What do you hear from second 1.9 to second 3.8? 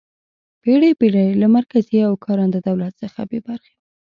او کارنده دولت څخه بې برخې